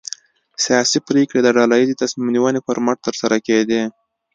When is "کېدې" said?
3.47-3.81